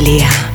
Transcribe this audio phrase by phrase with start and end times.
[0.00, 0.51] by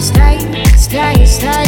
[0.00, 0.38] stay,
[0.76, 1.65] stay, stay,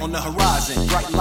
[0.00, 0.86] on the horizon.
[0.86, 1.12] Bright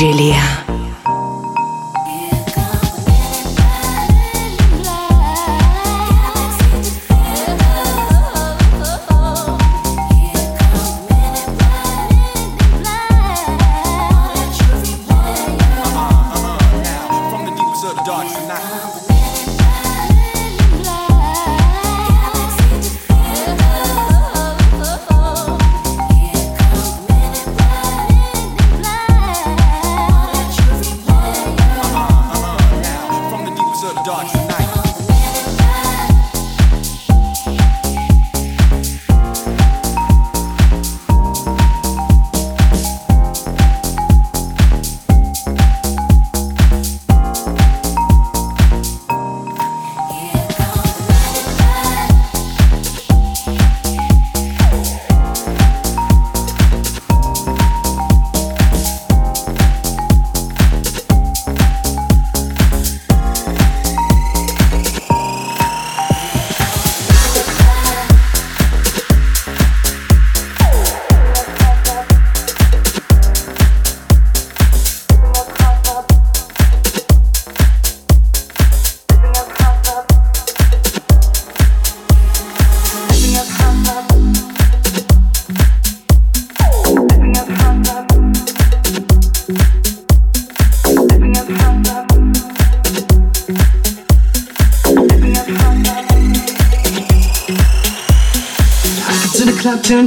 [0.00, 0.59] DJ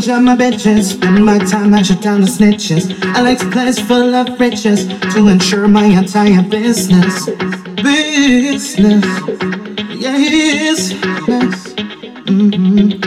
[0.03, 0.95] Change up my bitches.
[0.95, 2.91] Spend my time, I shut down the snitches.
[3.15, 7.25] I like to place full of riches to ensure my entire business.
[7.81, 9.05] Business.
[9.95, 10.91] Yes.
[12.27, 12.99] Mm-hmm.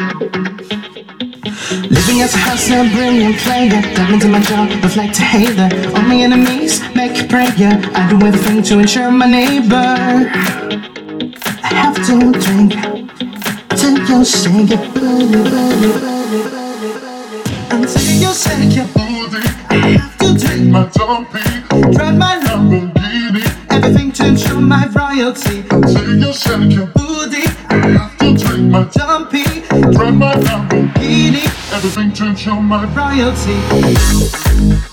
[1.92, 3.82] Living as a hustler, brilliant player.
[3.94, 5.68] Dive into my job, reflect to hater.
[5.94, 7.78] All my enemies make prayer.
[7.94, 9.74] I do everything to ensure my neighbor.
[11.62, 12.72] I have to drink
[13.78, 16.15] till you shake it,
[17.76, 19.42] until you shake your booty.
[19.68, 21.42] I have to take my dumpy,
[21.94, 25.64] drive my Lamborghini, everything to ensure my royalty.
[25.70, 27.44] Until you shake your booty.
[27.68, 29.44] I have to take my dumpy,
[29.92, 34.85] drive my Lamborghini, everything to ensure my royalty.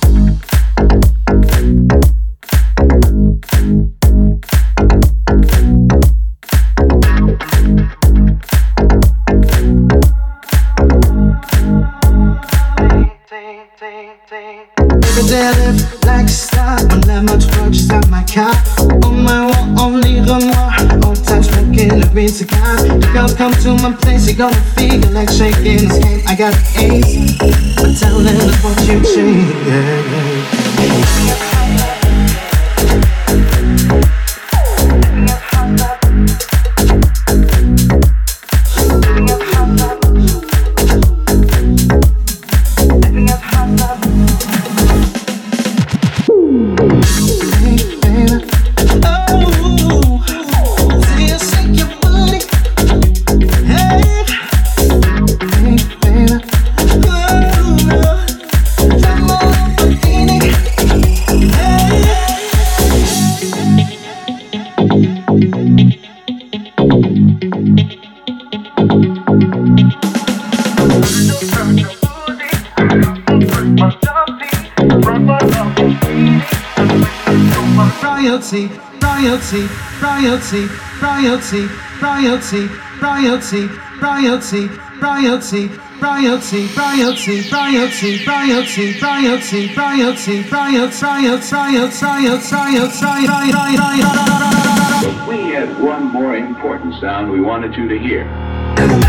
[23.31, 25.89] Come to my place, you're gonna feel like shaking.
[26.27, 30.52] I got ace, but tell them what you change.
[81.23, 81.69] Royalty,
[82.01, 82.67] royalty,
[83.01, 83.69] royalty,
[84.01, 84.67] royalty,
[85.01, 85.69] royalty,
[86.01, 90.43] royalty, royalty, royalty, royalty, royalty, royalty, royalty, royalty,
[95.29, 99.02] We had one more important sound we wanted you to hear.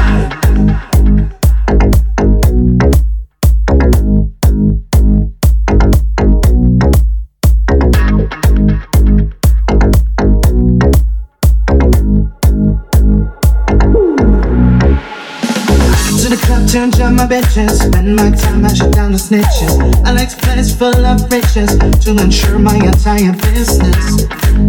[16.74, 17.70] Turn down my bitches.
[17.86, 19.72] Spend my time, I shut down the snitches.
[20.04, 24.24] I like place full of riches to ensure my entire business.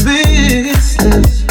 [0.05, 1.41] Business,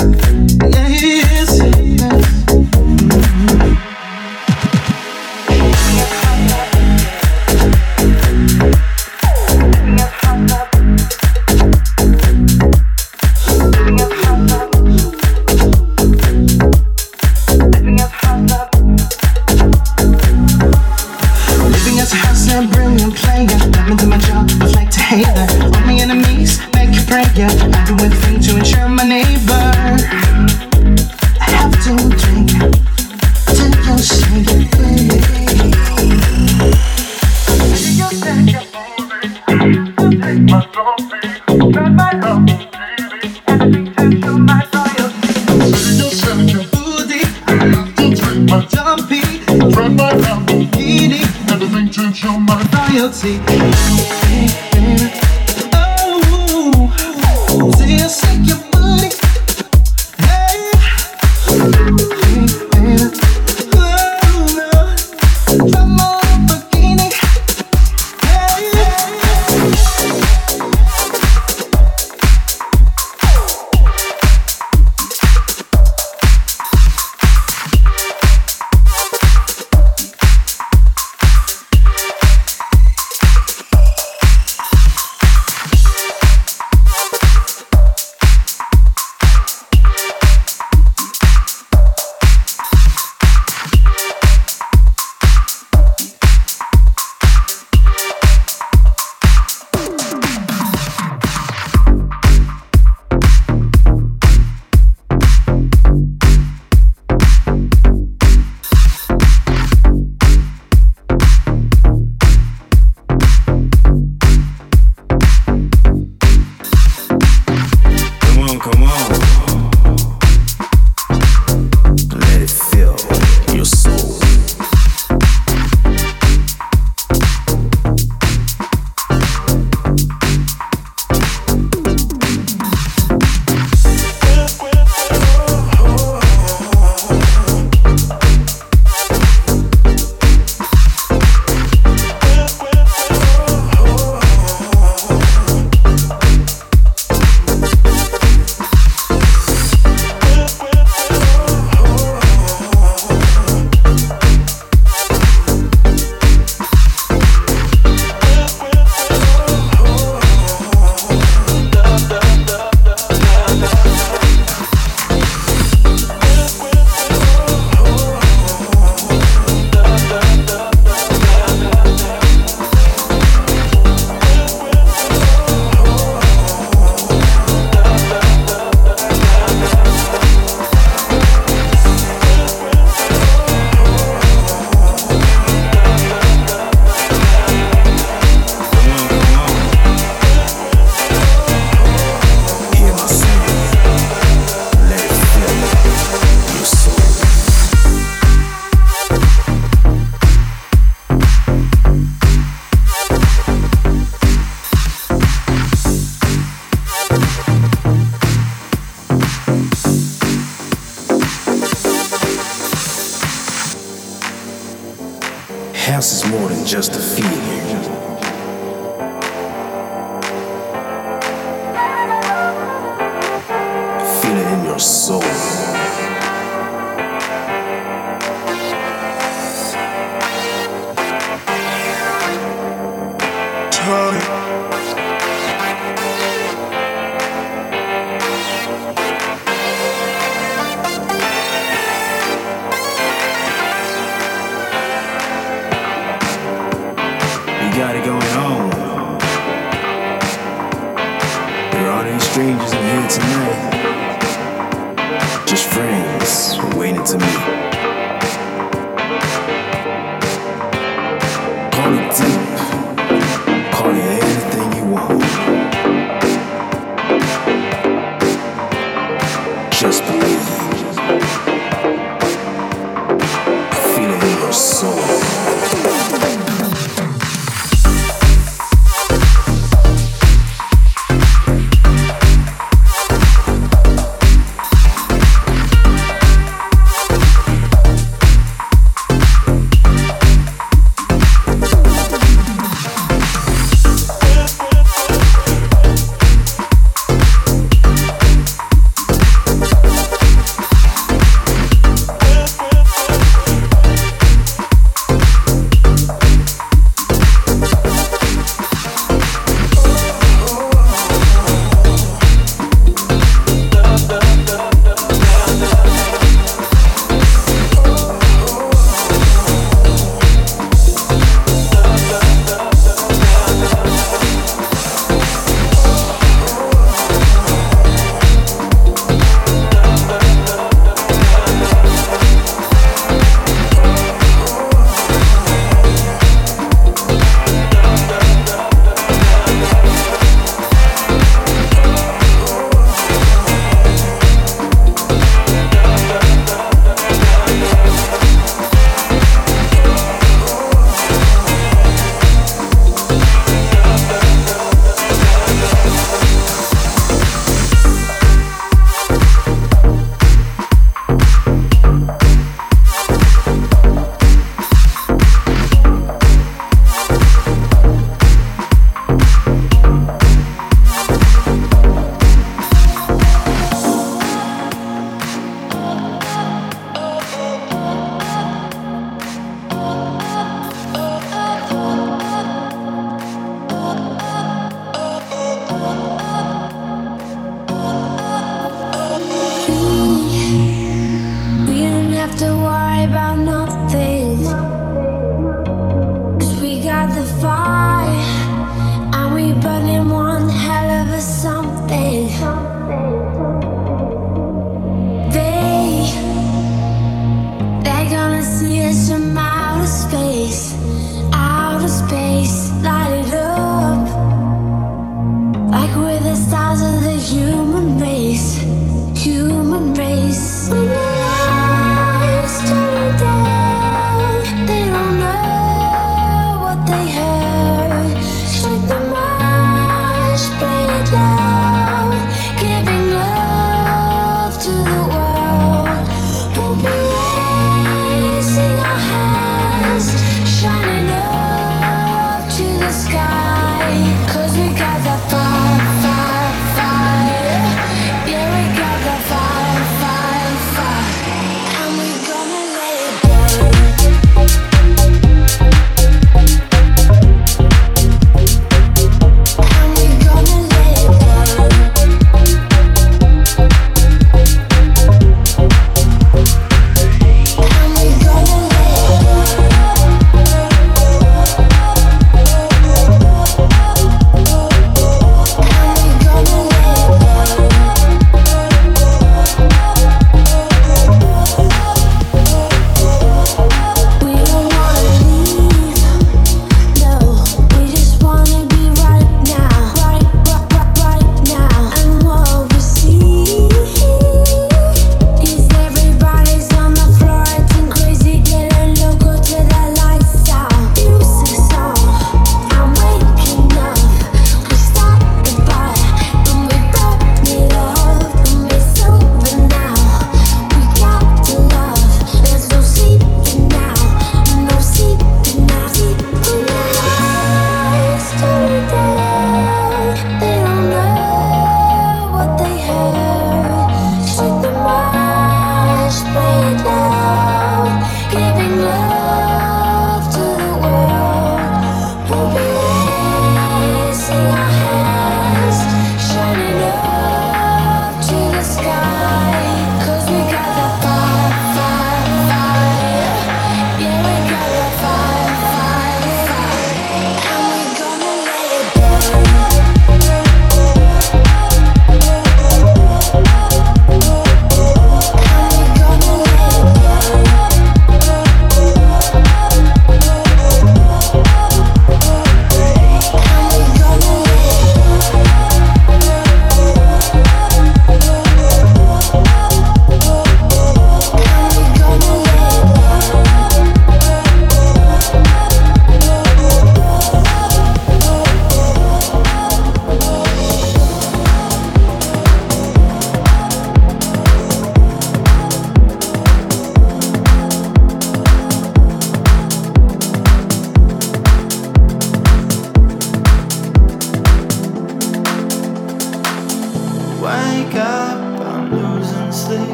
[224.75, 225.74] your soul.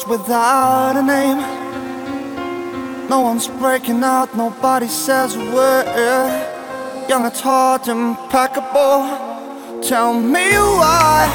[0.00, 1.38] Ghosts without a name.
[3.08, 5.86] No one's breaking out, nobody says a word.
[7.08, 9.82] Young at heart, impeccable.
[9.82, 11.28] Tell me why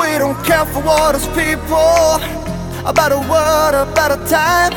[0.00, 2.20] We don't care for what is people.
[2.84, 4.72] About A better word, a better time.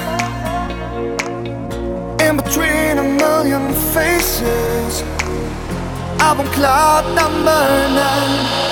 [2.19, 5.03] In between a million faces.
[6.19, 7.61] I'm cloud number
[7.99, 8.70] nine.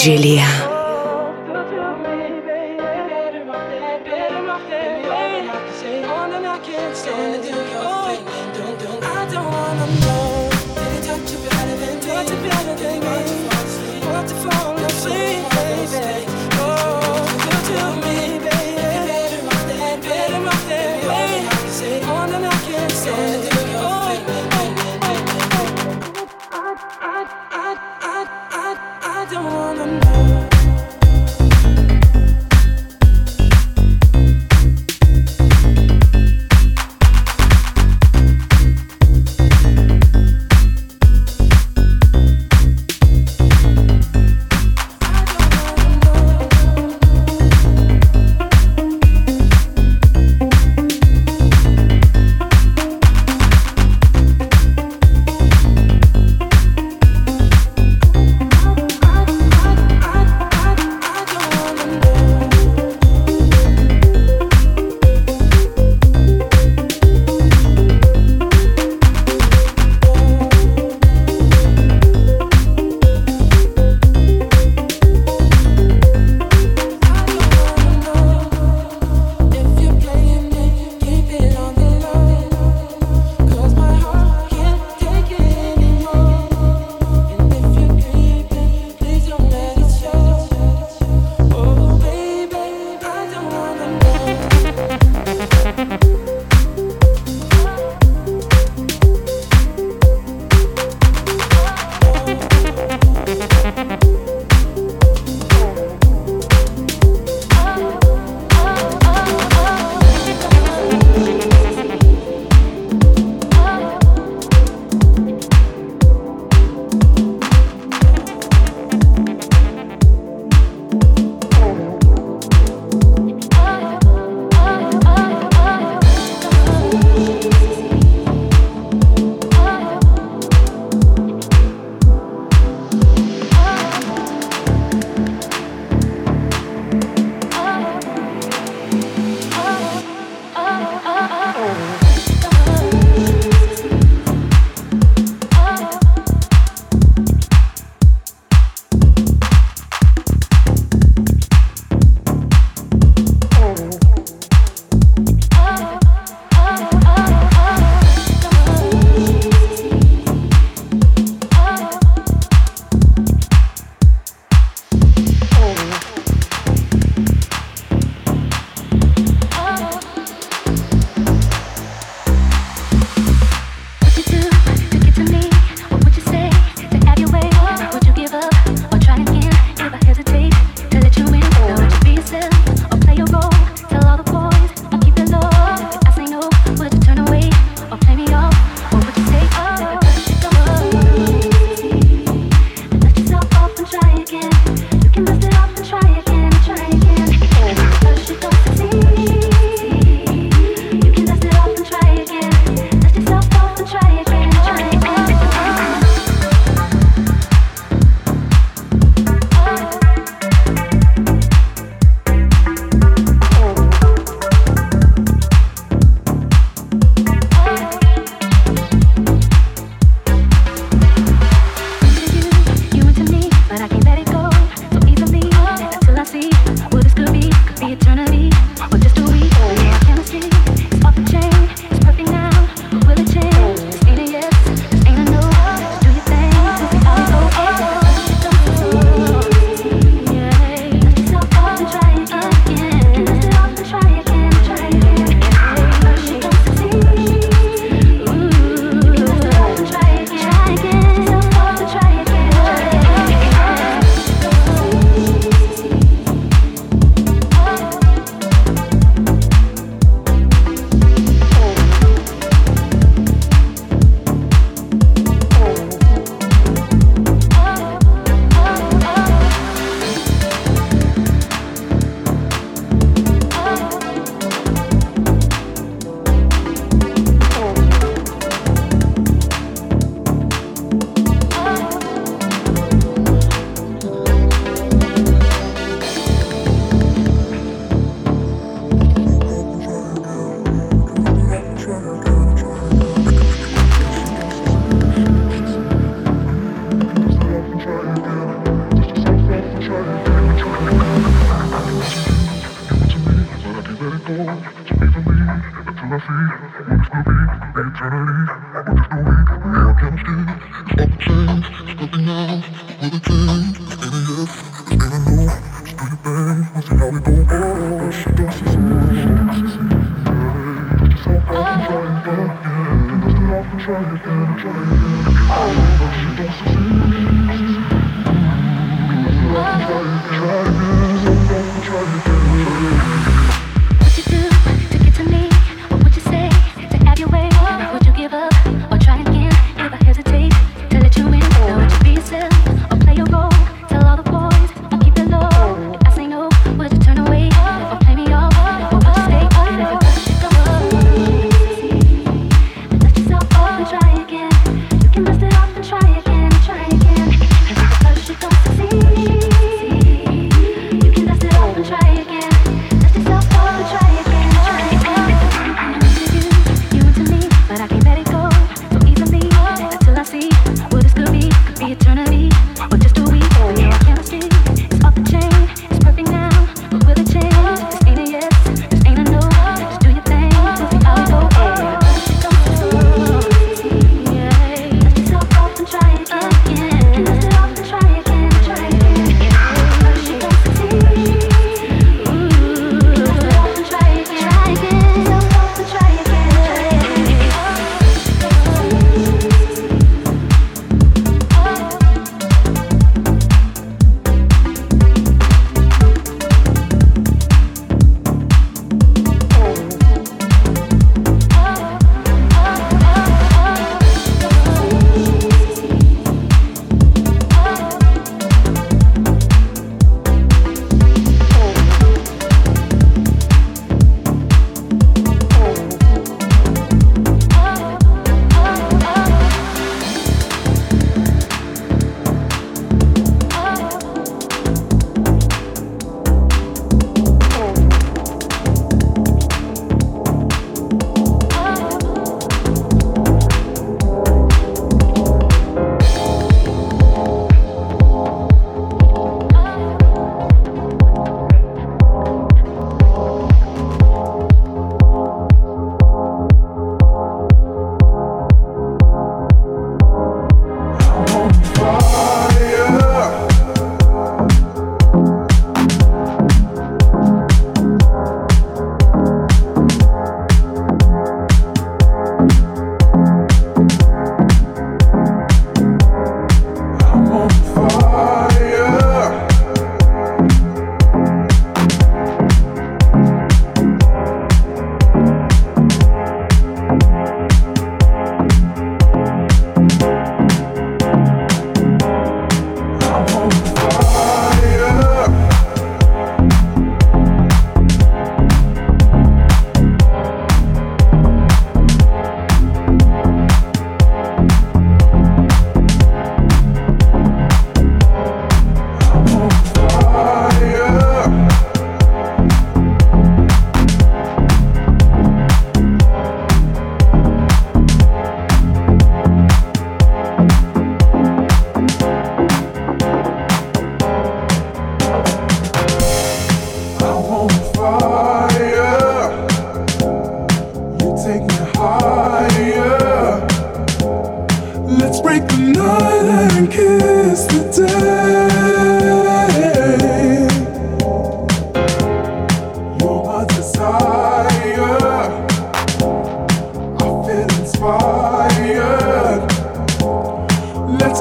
[0.00, 0.39] Джилли.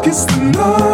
[0.01, 0.77] kiss the oh.
[0.79, 0.88] night.